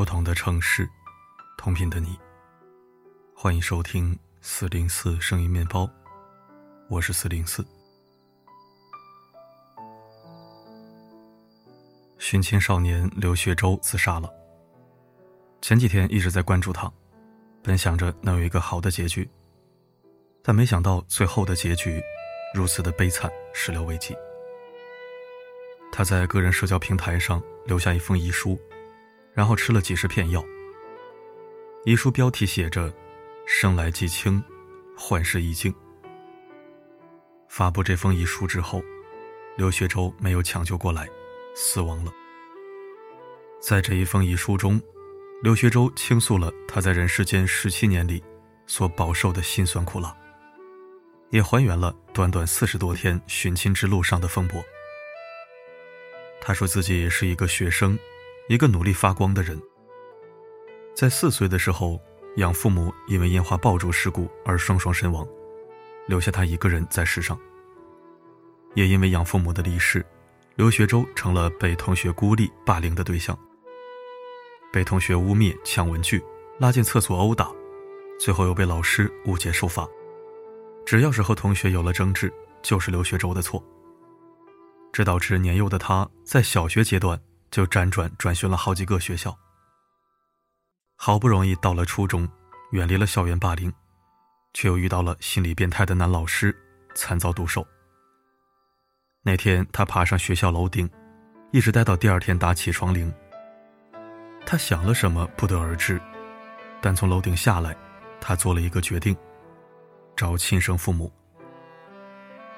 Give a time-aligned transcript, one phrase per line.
[0.00, 0.88] 不同的城市，
[1.58, 2.18] 同频的你。
[3.34, 5.86] 欢迎收听四零四声音面包，
[6.88, 7.62] 我是四零四。
[12.18, 14.32] 寻亲少年刘学周自杀了。
[15.60, 16.90] 前几天一直在关注他，
[17.62, 19.28] 本想着能有一个好的结局，
[20.42, 22.02] 但没想到最后的结局
[22.54, 24.16] 如此的悲惨，始料未及。
[25.92, 28.58] 他在个人社交平台上留下一封遗书。
[29.34, 30.44] 然后吃了几十片药。
[31.84, 32.92] 遗书标题写着
[33.46, 34.42] ：“生来既清，
[34.96, 35.74] 患世已静。”
[37.48, 38.82] 发布这封遗书之后，
[39.56, 41.08] 刘学周没有抢救过来，
[41.54, 42.12] 死亡了。
[43.60, 44.80] 在这一封遗书中，
[45.42, 48.22] 刘学周倾诉了他在人世间十七年里
[48.66, 50.14] 所饱受的辛酸苦辣，
[51.30, 54.62] 也还原了短短四十多天寻亲之路上的风波。
[56.40, 57.98] 他说自己是一个学生。
[58.48, 59.60] 一个努力发光的人，
[60.94, 62.00] 在四岁的时候，
[62.36, 65.26] 养父母因为烟花爆竹事故而双双身亡，
[66.08, 67.38] 留下他一个人在世上。
[68.74, 70.04] 也因为养父母的离世，
[70.56, 73.38] 刘学周成了被同学孤立霸凌的对象，
[74.72, 76.20] 被同学污蔑抢文具，
[76.58, 77.52] 拉进厕所殴打，
[78.18, 79.88] 最后又被老师误解受罚。
[80.84, 82.32] 只要是和同学有了争执，
[82.62, 83.64] 就是刘学周的错。
[84.92, 87.20] 这导致年幼的他在小学阶段。
[87.50, 89.36] 就辗转转学了好几个学校，
[90.96, 92.28] 好不容易到了初中，
[92.72, 93.72] 远离了校园霸凌，
[94.54, 96.56] 却又遇到了心理变态的男老师，
[96.94, 97.66] 惨遭毒手。
[99.22, 100.88] 那天他爬上学校楼顶，
[101.50, 103.12] 一直待到第二天打起床铃。
[104.46, 106.00] 他想了什么不得而知，
[106.80, 107.76] 但从楼顶下来，
[108.20, 109.16] 他做了一个决定，
[110.16, 111.12] 找亲生父母。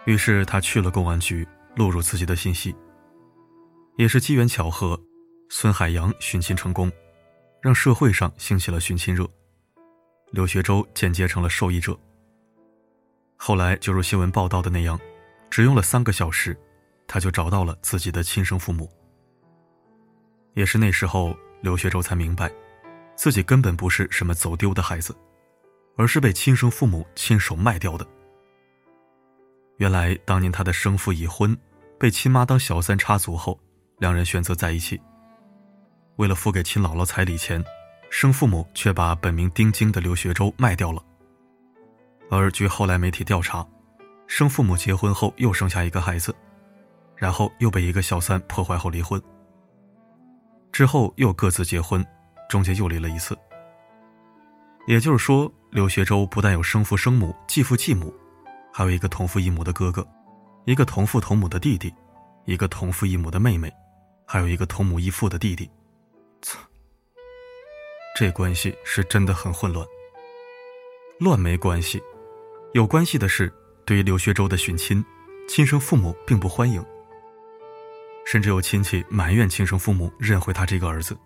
[0.04, 2.74] 于是他去了公安局，录入自己的信息。
[3.96, 4.98] 也是机缘巧合，
[5.50, 6.90] 孙海洋寻亲成功，
[7.60, 9.28] 让社会上兴起了寻亲热。
[10.30, 11.98] 刘学周间接成了受益者。
[13.36, 14.98] 后来就如新闻报道的那样，
[15.50, 16.58] 只用了三个小时，
[17.06, 18.90] 他就找到了自己的亲生父母。
[20.54, 22.50] 也是那时候，刘学周才明白，
[23.14, 25.14] 自己根本不是什么走丢的孩子，
[25.96, 28.06] 而是被亲生父母亲手卖掉的。
[29.76, 31.54] 原来当年他的生父已婚，
[31.98, 33.60] 被亲妈当小三插足后。
[34.02, 35.00] 两人选择在一起。
[36.16, 37.64] 为了付给亲姥姥彩礼钱，
[38.10, 41.00] 生父母却把本名丁晶的刘学周卖掉了。
[42.28, 43.64] 而据后来媒体调查，
[44.26, 46.34] 生父母结婚后又生下一个孩子，
[47.14, 49.22] 然后又被一个小三破坏后离婚。
[50.72, 52.04] 之后又各自结婚，
[52.48, 53.38] 中间又离了一次。
[54.88, 58.12] 也就是说，刘学周不但有生父生母、继父继母，
[58.72, 60.04] 还有一个同父异母的哥哥，
[60.64, 61.94] 一个同父同母的弟弟，
[62.46, 63.72] 一个同父异母的妹妹。
[64.26, 65.70] 还有一个同母异父的弟弟，
[66.40, 66.58] 操！
[68.16, 69.86] 这关系是真的很混乱。
[71.18, 72.02] 乱没关系，
[72.72, 73.52] 有关系的是，
[73.84, 75.04] 对于刘学周的寻亲，
[75.48, 76.84] 亲生父母并不欢迎，
[78.24, 81.16] 甚至有亲戚埋怨亲生父母认回他这个儿子。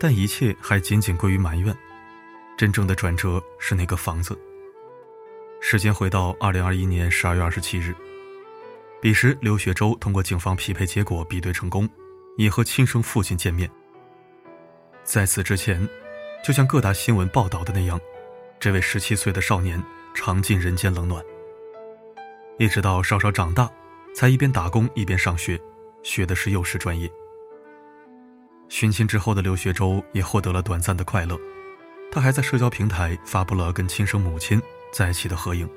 [0.00, 1.76] 但一切还仅仅归于埋怨，
[2.56, 4.38] 真正的转折是那个房子。
[5.60, 7.94] 时间回到二零二一年十二月二十七日。
[9.04, 11.86] 彼时，刘学周通过警方匹配结果比对成功，
[12.38, 13.70] 也和亲生父亲见面。
[15.02, 15.86] 在此之前，
[16.42, 18.00] 就像各大新闻报道的那样，
[18.58, 19.78] 这位十七岁的少年
[20.14, 21.22] 尝尽人间冷暖。
[22.58, 23.70] 一直到稍稍长大，
[24.16, 25.60] 才一边打工一边上学，
[26.02, 27.06] 学的是幼师专业。
[28.70, 31.38] 寻亲之后的刘学周也获得了短暂的快乐，
[32.10, 34.58] 他还在社交平台发布了跟亲生母亲
[34.94, 35.68] 在一起的合影。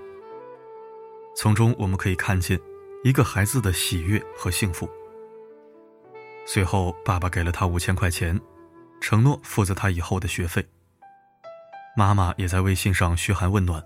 [1.36, 2.58] 从中我们可以看见。
[3.04, 4.90] 一个孩子的喜悦和幸福。
[6.46, 8.40] 随后，爸爸给了他五千块钱，
[9.00, 10.66] 承诺负责他以后的学费。
[11.96, 13.84] 妈妈也在微信上嘘寒问暖，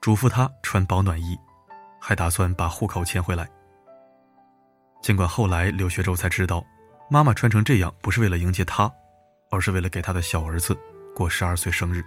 [0.00, 1.38] 嘱咐他穿保暖衣，
[2.00, 3.48] 还打算把户口迁回来。
[5.02, 6.64] 尽管后来刘学周才知道，
[7.10, 8.90] 妈妈穿成这样不是为了迎接他，
[9.50, 10.76] 而是为了给他的小儿子
[11.14, 12.02] 过十二岁生日。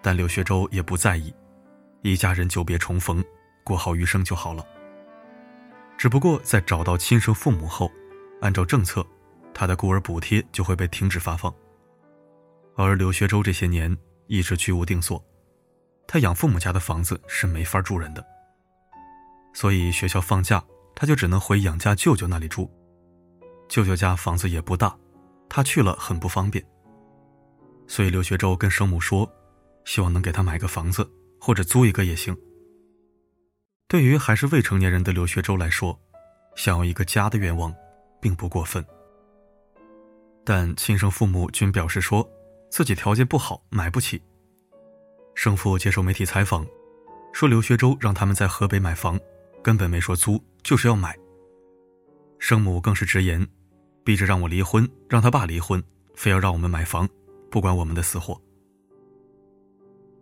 [0.00, 1.34] 但刘学周也不在意，
[2.02, 3.24] 一家人久别重逢，
[3.64, 4.64] 过好余生就好了。
[5.96, 7.90] 只不过在找到亲生父母后，
[8.40, 9.06] 按照政策，
[9.54, 11.54] 他的孤儿补贴就会被停止发放。
[12.76, 13.96] 而刘学周这些年
[14.26, 15.24] 一直居无定所，
[16.06, 18.24] 他养父母家的房子是没法住人的，
[19.52, 20.62] 所以学校放假
[20.94, 22.70] 他就只能回养家舅舅那里住。
[23.68, 24.94] 舅舅家房子也不大，
[25.48, 26.62] 他去了很不方便。
[27.86, 29.30] 所以刘学周跟生母说，
[29.84, 31.08] 希望能给他买个房子，
[31.40, 32.36] 或者租一个也行。
[33.86, 35.98] 对于还是未成年人的刘学周来说，
[36.56, 37.74] 想要一个家的愿望，
[38.20, 38.84] 并不过分。
[40.44, 42.28] 但亲生父母均表示说
[42.70, 44.20] 自己条件不好，买不起。
[45.34, 46.66] 生父接受媒体采访，
[47.32, 49.18] 说刘学周让他们在河北买房，
[49.62, 51.16] 根本没说租，就是要买。
[52.38, 53.46] 生母更是直言，
[54.04, 55.82] 逼着让我离婚，让他爸离婚，
[56.14, 57.08] 非要让我们买房，
[57.50, 58.40] 不管我们的死活。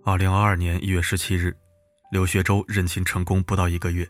[0.05, 1.57] 二零二二年一月十七日，
[2.13, 4.07] 刘学周认亲成功不到一个月，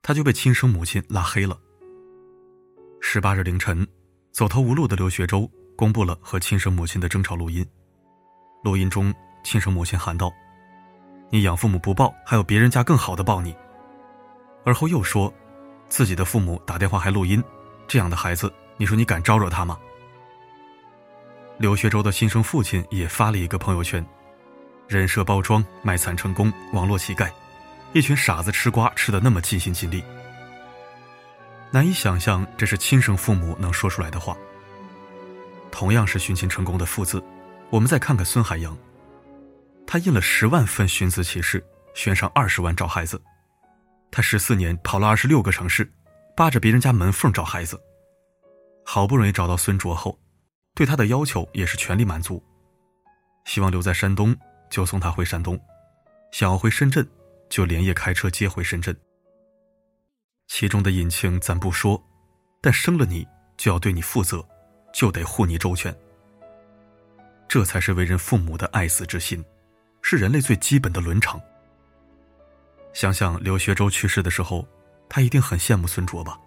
[0.00, 1.58] 他就被亲生母亲拉黑了。
[3.00, 3.84] 十八日凌晨，
[4.30, 7.66] 走投无路的刘学周公布了和亲生母亲的争吵录音。
[8.62, 9.12] 录音中，
[9.42, 10.32] 亲生母亲喊道
[11.30, 13.52] ：“你养父母不抱，还有别人家更好的抱你。”
[14.64, 15.34] 而后又说，
[15.88, 17.42] 自己的父母打电话还录音，
[17.88, 19.76] 这样的孩子，你说你敢招惹他吗？
[21.58, 24.06] 刘学周的亲生父亲也发了一个朋友圈
[24.98, 27.30] ：“人设包装，卖惨成功，网络乞丐，
[27.92, 30.02] 一群傻子吃瓜吃的那么尽心尽力。”
[31.70, 34.36] 难以想象，这是亲生父母能说出来的话。
[35.70, 37.22] 同样是寻亲成功的父子，
[37.70, 38.76] 我们再看看孙海洋，
[39.86, 41.64] 他印了十万份寻子启事，
[41.94, 43.20] 悬赏二十万找孩子。
[44.10, 45.90] 他十四年跑了二十六个城市，
[46.36, 47.80] 扒着别人家门缝找孩子。
[48.84, 50.18] 好不容易找到孙卓后，
[50.74, 52.42] 对他的要求也是全力满足，
[53.46, 54.36] 希望留在山东
[54.72, 55.60] 就送他回山东，
[56.30, 57.06] 想要回深圳
[57.50, 58.96] 就连夜开车接回深圳。
[60.48, 62.02] 其中的隐情咱不说，
[62.62, 63.28] 但生了你
[63.58, 64.42] 就要对你负责，
[64.90, 65.94] 就得护你周全。
[67.46, 69.44] 这才是为人父母的爱子之心，
[70.00, 71.38] 是人类最基本的伦常。
[72.94, 74.66] 想想刘学周去世的时候，
[75.06, 76.40] 他一定很羡慕孙卓吧？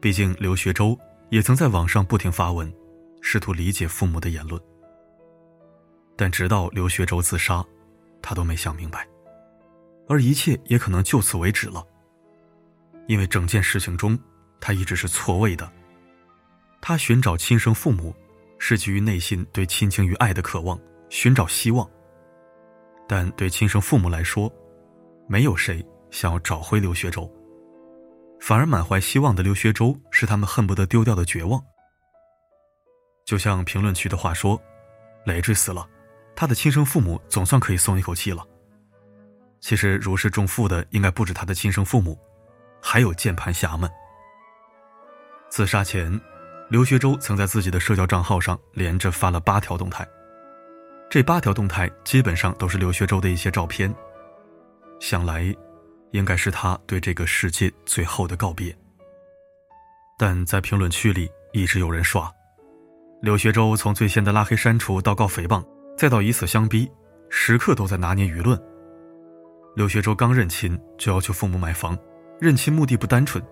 [0.00, 2.72] 毕竟刘学周也曾在网上不停发文，
[3.20, 4.58] 试图理解父母的言论。
[6.20, 7.64] 但直到刘学周自杀，
[8.20, 9.08] 他都没想明白，
[10.06, 11.82] 而一切也可能就此为止了。
[13.06, 14.18] 因为整件事情中，
[14.60, 15.72] 他一直是错位的。
[16.78, 18.14] 他寻找亲生父母，
[18.58, 20.78] 是基于内心对亲情与爱的渴望，
[21.08, 21.88] 寻找希望。
[23.08, 24.52] 但对亲生父母来说，
[25.26, 27.26] 没有谁想要找回刘学周，
[28.40, 31.58] 反而满怀希望的刘学周是他们恨不得丢掉的绝望。
[33.24, 34.60] 就像评论区的话说
[35.24, 35.88] ：“累赘死了，
[36.34, 38.44] 他的亲生父母总算可以松一口气了。”
[39.60, 42.18] 其实如释重负的应该不止他的亲生父母。
[42.82, 43.90] 还有键盘侠们。
[45.50, 46.18] 自杀前，
[46.70, 50.08] 刘学周曾在自己的社交账号上连着发了八条动态，
[51.10, 53.94] 这八条动态基本上都是刘学周的一些照片，
[54.98, 55.54] 想来，
[56.12, 58.74] 应该是他对这个世界最后的告别。
[60.16, 62.32] 但在评论区里一直有人刷，
[63.20, 65.62] 刘学周从最先的拉黑删除到告诽谤，
[66.00, 66.90] 再到以死相逼，
[67.28, 68.58] 时刻都在拿捏舆论。
[69.76, 71.94] 刘学周刚认亲就要求父母买房。
[72.40, 73.44] 认亲目的不单纯，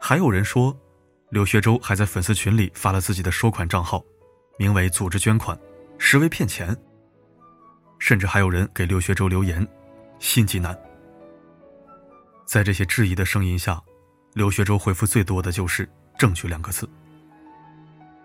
[0.00, 0.74] 还有人说，
[1.28, 4.02] 刘学周还在粉丝群里发了自己的收款账号，
[4.58, 5.54] 名为“组织捐款”，
[6.00, 6.74] 实为骗钱。
[7.98, 9.68] 甚至还有人给刘学周留言
[10.18, 10.74] ：“心机男。”
[12.48, 13.78] 在这些质疑的声音下，
[14.32, 16.88] 刘学周回复最多的就是“证据”两个字。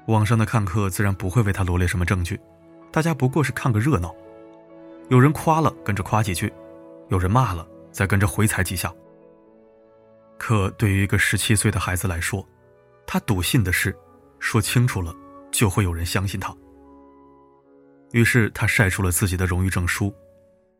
[0.07, 2.39] 网上的看客自然不会为他罗列什么证据，
[2.91, 4.13] 大家不过是看个热闹，
[5.09, 6.51] 有人夸了跟着夸几句，
[7.09, 7.67] 有人骂了。
[7.91, 8.89] 再跟着回踩几下。
[10.37, 12.47] 可对于一个十七岁的孩子来说，
[13.05, 13.93] 他笃信的是，
[14.39, 15.13] 说清楚了
[15.51, 16.55] 就会有人相信他。
[18.13, 20.13] 于是他晒出了自己的荣誉证书，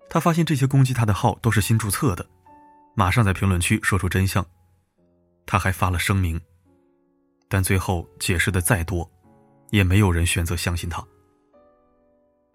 [0.10, 2.26] 他发现这些攻击他的号都是新注册的，
[2.96, 4.46] 马上在评论区说出真相。
[5.46, 6.40] 他还发了声明，
[7.50, 9.06] 但最后解释的再多，
[9.72, 11.06] 也没有人选择相信他。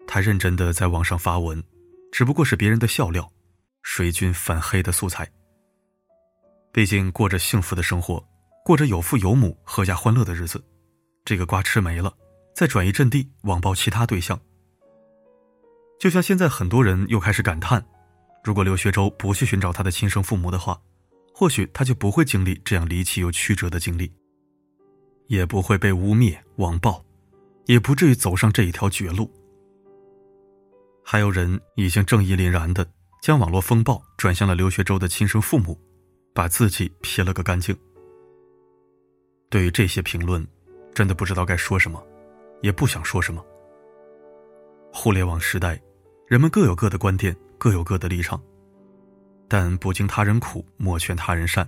[0.07, 1.63] 他认真的在网上发文，
[2.11, 3.31] 只不过是别人的笑料。
[3.83, 5.25] 水军反黑的素材。
[6.73, 8.21] 毕竟过着幸福的生活，
[8.65, 10.61] 过着有父有母、阖家欢乐的日子，
[11.23, 12.13] 这个瓜吃没了，
[12.53, 14.37] 再转移阵地，网暴其他对象。
[15.97, 17.85] 就像现在很多人又开始感叹：
[18.43, 20.77] 如果刘学周不去寻找他的亲生父母的话，
[21.33, 24.11] 或许他就不会经历这样离奇又曲折的经历，
[25.27, 27.05] 也不会被污蔑、网暴，
[27.67, 29.31] 也不至于走上这一条绝路。
[31.09, 32.85] 还有人已经正义凛然的。
[33.21, 35.79] 将网络风暴转向了刘学周的亲生父母，
[36.33, 37.75] 把自己撇了个干净。
[39.49, 40.45] 对于这些评论，
[40.93, 42.05] 真的不知道该说什么，
[42.61, 43.43] 也不想说什么。
[44.91, 45.81] 互联网时代，
[46.27, 48.41] 人们各有各的观点，各有各的立场，
[49.47, 51.65] 但不经他人苦，莫劝他人善；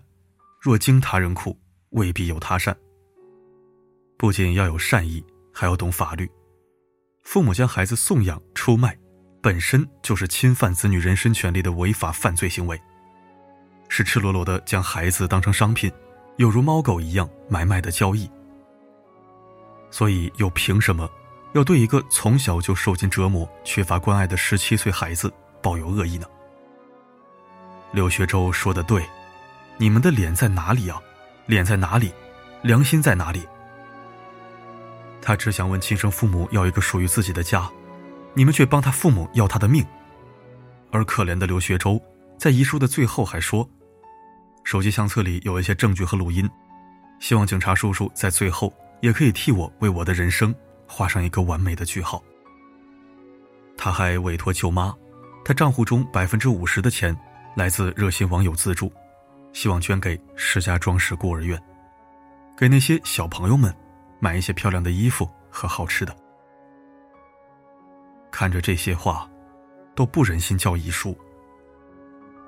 [0.60, 1.58] 若经他人苦，
[1.92, 2.78] 未必有他善。
[4.18, 6.30] 不仅要有善意，还要懂法律。
[7.24, 8.99] 父母将孩子送养、出卖。
[9.42, 12.80] 本身就是侵犯子女人身权利的违法犯罪行为，
[13.88, 15.90] 是赤裸裸的将孩子当成商品，
[16.36, 18.30] 有如猫狗一样买卖的交易。
[19.92, 21.10] 所以又凭什么
[21.54, 26.28] 要对一个从小就受尽折磨、缺乏关爱的十七岁孩子抱有恶意呢？
[27.94, 29.04] 刘学周说的对，
[29.78, 31.02] 你们的脸在哪里啊？
[31.46, 32.14] 脸在哪里？
[32.62, 33.48] 良心在哪里？
[35.22, 37.70] 他只想问亲生父母要一个属于自己的家，
[38.34, 39.86] 你们却帮他父母要他的命。
[40.92, 42.02] 而可怜的刘学周，
[42.38, 43.70] 在遗书的最后还说，
[44.64, 46.50] 手机相册里有一些证据和录音，
[47.20, 50.54] 希望警察叔叔在最后也可以替我为我的人生
[50.88, 52.24] 画上一个完美的句号。
[53.78, 54.94] 他还委托舅妈，
[55.46, 57.16] 他账户中百分之五十的钱
[57.56, 58.92] 来自热心网友资助，
[59.54, 61.62] 希望捐给石家庄市孤儿院，
[62.58, 63.74] 给那些小朋友们
[64.20, 66.16] 买一些漂亮的衣服和好吃的。
[68.32, 69.30] 看着这些话。
[70.00, 71.14] 都不忍心叫遗书。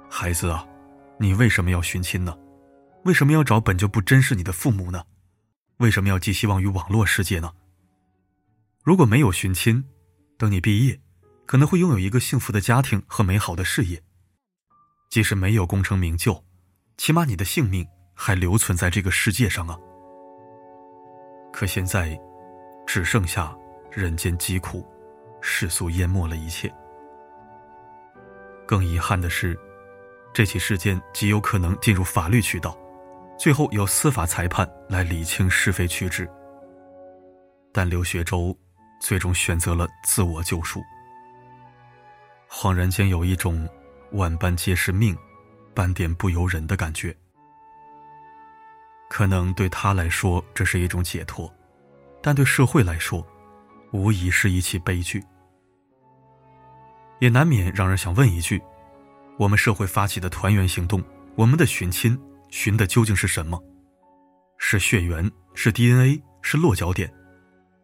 [0.09, 0.65] 孩子啊，
[1.19, 2.33] 你为什么要寻亲呢？
[3.03, 5.03] 为什么要找本就不珍视你的父母呢？
[5.79, 7.51] 为什么要寄希望于网络世界呢？
[8.83, 9.83] 如果没有寻亲，
[10.37, 10.97] 等你毕业，
[11.45, 14.01] 可能会拥有一个幸福的家庭和美好的事业。
[15.09, 16.41] 即使没有功成名就，
[16.95, 19.77] 起码你的性命还留存在这个世界上啊。
[21.51, 22.17] 可现在，
[22.87, 23.53] 只剩下
[23.91, 24.89] 人间疾苦，
[25.41, 26.73] 世俗淹没了一切。
[28.65, 29.59] 更遗憾的是，
[30.33, 32.77] 这起事件极有可能进入法律渠道，
[33.37, 36.29] 最后由司法裁判来理清是非曲直。
[37.73, 38.57] 但刘学周
[39.01, 40.81] 最终选择了自我救赎。
[42.49, 43.67] 恍然间有一种
[44.11, 45.17] 万般皆是命，
[45.73, 47.15] 半点不由人的感觉。
[49.09, 51.53] 可能对他来说这是一种解脱，
[52.21, 53.25] 但对社会来说，
[53.91, 55.21] 无疑是一起悲剧。
[57.21, 58.59] 也难免让人想问一句：
[59.37, 61.03] 我们社会发起的团圆行动，
[61.35, 63.63] 我们的寻亲寻的究竟是什么？
[64.57, 65.31] 是血缘？
[65.53, 66.19] 是 DNA？
[66.41, 67.13] 是落脚点？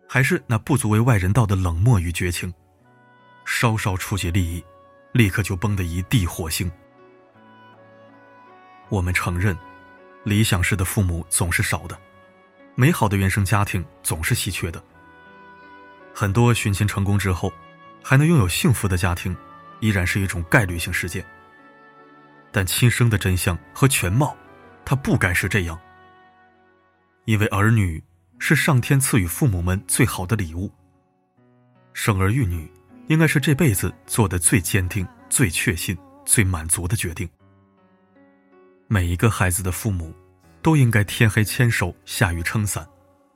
[0.09, 2.51] 还是那不足为外人道的冷漠与绝情？
[3.45, 4.63] 稍稍触及利益，
[5.11, 6.71] 立刻就崩得一地火星。
[8.89, 9.55] 我们承认，
[10.23, 11.95] 理想式的父母总是少的，
[12.73, 14.83] 美好的原生家庭总是稀缺的。
[16.11, 17.53] 很多寻亲成功之后。
[18.09, 19.35] 还能拥有幸福的家庭，
[19.81, 21.25] 依然是一种概率性事件。
[22.53, 24.33] 但亲生的真相和全貌，
[24.85, 25.77] 它不该是这样。
[27.25, 28.01] 因为儿女
[28.39, 30.71] 是上天赐予父母们最好的礼物。
[31.91, 32.71] 生儿育女，
[33.07, 37.29] 应该是这辈子做的最坚定、最确信、最满足的决定。
[38.87, 40.15] 每一个孩子的父母，
[40.61, 42.87] 都应该天黑牵手，下雨撑伞，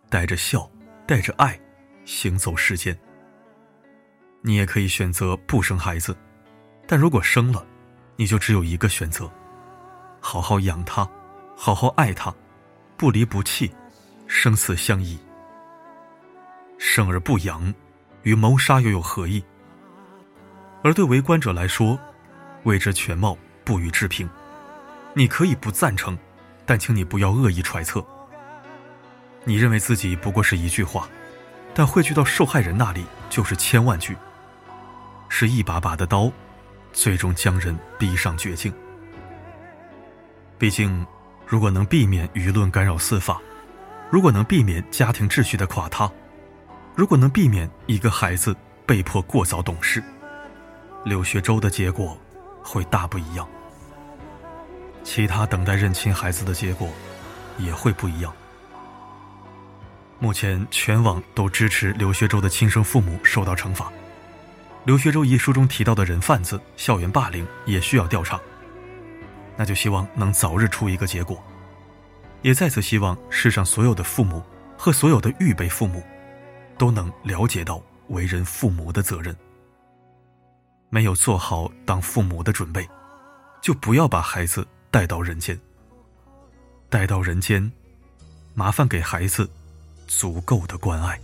[0.10, 0.72] 带着笑，
[1.06, 1.60] 带着爱，
[2.06, 2.98] 行走世间。
[4.42, 6.18] 你也可以选择不生孩子，
[6.88, 7.66] 但如果生了，
[8.16, 9.32] 你就只有一个选择：
[10.20, 11.08] 好好养他，
[11.56, 12.34] 好好爱他，
[12.98, 13.72] 不离不弃，
[14.28, 15.20] 生死相依。
[16.80, 17.74] 生而不养，
[18.24, 19.44] 与谋杀又有何异？
[20.84, 22.00] 而对围观者来说，
[22.64, 24.28] 未知全貌，不予置评。
[25.14, 26.18] 你可以不赞成，
[26.66, 28.04] 但请你不要恶意揣测。
[29.44, 31.08] 你认为自己不过是一句话，
[31.76, 34.18] 但汇聚到受害人那里就是千万句。
[35.34, 36.30] 是一把把的刀，
[36.92, 38.72] 最终将人逼上绝境。
[40.58, 41.08] 毕竟，
[41.48, 43.42] 如果能避免舆论干扰司法，
[44.10, 46.12] 如果能避免家庭秩序的垮塌，
[46.96, 48.54] 如果能避免一个孩子
[48.86, 50.04] 被迫过早懂事，
[51.06, 52.16] 刘学周的结果
[52.62, 53.48] 会大不一样。
[55.02, 56.90] 其他等待认亲孩子的结果
[57.58, 58.32] 也会不一样。
[60.20, 63.92] 目前，全网都支持刘学周的亲生父母受到惩罚。
[64.84, 68.40] 刘学周遗书中提到的人贩子、校园霸凌也需要调查。
[69.56, 71.42] 那就希望能早日出一个结果，
[72.42, 74.42] 也再次希望世上所有的父母
[74.76, 76.02] 和所有的预备父母，
[76.80, 79.36] 都能了解到为人父母的责任。
[80.90, 82.90] 没有做好当父母的准备，
[83.62, 85.58] 就不要把孩子带到人间。
[86.90, 87.72] 带到人间，
[88.56, 89.48] 麻烦给孩子
[90.08, 91.20] 足够的关爱。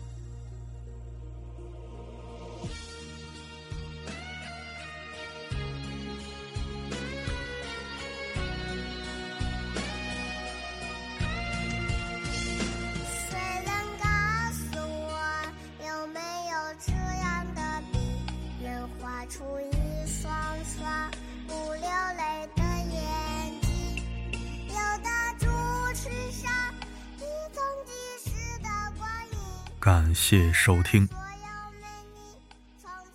[29.87, 31.07] 感谢收听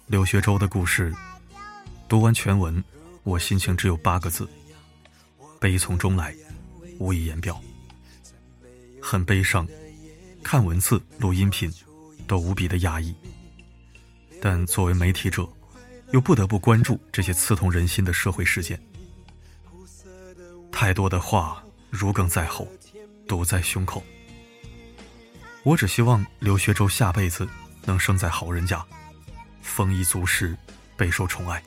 [0.06, 1.12] 刘学周的故事。
[2.08, 2.82] 读完全文，
[3.24, 4.48] 我心情只有八个字：
[5.60, 6.34] 悲从中来，
[6.98, 7.60] 无以言表。
[9.02, 9.68] 很悲伤，
[10.42, 11.70] 看文字、录音频，
[12.26, 13.14] 都无比的压抑。
[14.40, 15.46] 但作为媒体者，
[16.12, 18.82] 又不得不关注这些刺痛人心的社会事件。
[20.70, 22.66] 太多的话如鲠在喉，
[23.28, 24.02] 堵在胸口。
[25.64, 27.48] 我只希望刘学周下辈子
[27.84, 28.84] 能生在好人家，
[29.62, 30.56] 丰衣足食，
[30.96, 31.62] 备受宠爱。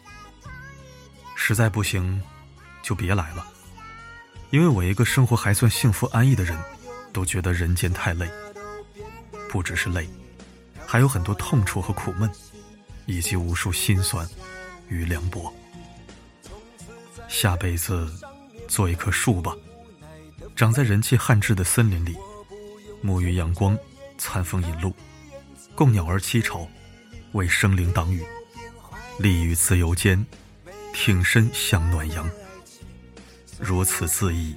[1.34, 2.22] 实在不行，
[2.84, 3.48] 就别来了。
[4.50, 6.58] 因为我一个生活还算幸福安逸的人，
[7.14, 8.30] 都觉得人间太累。
[9.50, 10.10] 不只是累，
[10.86, 12.30] 还有很多痛楚和苦闷，
[13.06, 14.28] 以及无数心酸
[14.90, 15.54] 与凉薄。
[17.30, 18.12] 下辈子
[18.68, 19.56] 做一棵树吧，
[20.54, 22.18] 长在人迹罕至的森林里，
[23.06, 23.78] 沐浴阳光，
[24.18, 24.92] 餐风饮露，
[25.76, 26.68] 供鸟儿栖巢，
[27.34, 28.26] 为生灵挡雨，
[29.20, 30.26] 立于自由间，
[30.92, 32.28] 挺身向暖阳。
[33.60, 34.56] 如此恣意，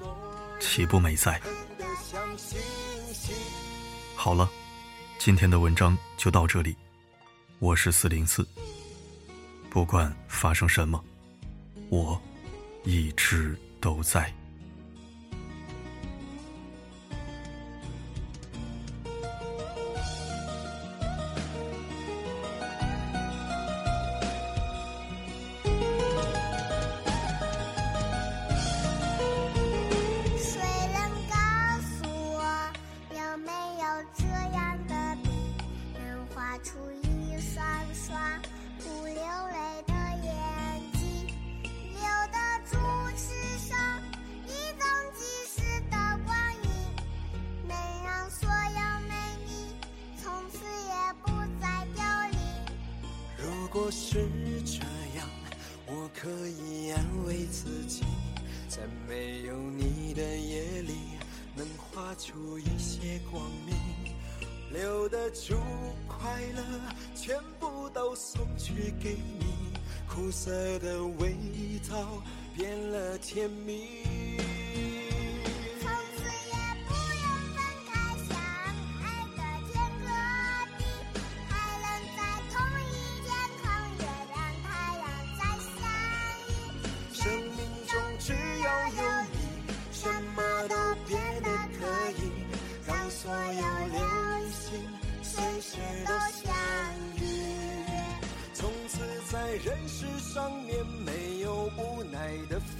[0.59, 1.39] 岂不美哉？
[4.17, 4.49] 好了。
[5.19, 6.75] 今天的文章就到这里，
[7.59, 8.49] 我是四零四。
[9.69, 11.05] 不管发生什么，
[11.91, 12.19] 我
[12.85, 14.33] 一直都在。
[34.15, 35.31] 这样的笔
[35.95, 38.17] 能画出一双双
[38.79, 41.27] 不流泪的眼睛
[41.95, 42.01] 留
[42.31, 42.39] 得
[42.71, 42.77] 住
[43.17, 43.77] 世上
[44.47, 44.87] 一纵
[45.17, 46.71] 即逝的光阴
[47.67, 49.15] 能让所有美
[49.47, 49.75] 丽
[50.17, 52.39] 从此也不再凋零
[53.37, 54.29] 如果是
[54.63, 54.79] 这
[55.19, 55.29] 样
[55.89, 58.05] 我可以安慰自己
[58.69, 61.08] 在没有你的夜里
[62.09, 63.77] 发出一些光明，
[64.73, 65.59] 留得住
[66.07, 66.63] 快乐，
[67.15, 69.45] 全部都送去给你，
[70.09, 71.37] 苦涩的味
[71.87, 72.23] 道
[72.57, 74.48] 变了甜蜜。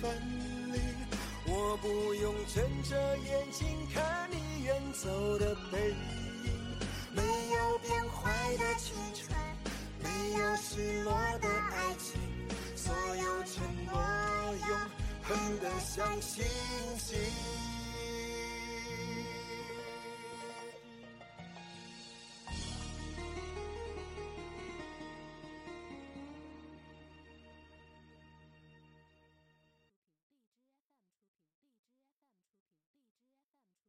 [0.09, 0.81] 分离，
[1.53, 5.91] 我不用睁着眼睛看你远走的背
[6.45, 6.53] 影，
[7.15, 9.37] 没有变坏的青春，
[10.03, 12.19] 没有失落的爱情，
[12.75, 13.93] 所有承诺
[14.67, 14.79] 永
[15.23, 16.43] 恒的像星
[16.99, 17.19] 星。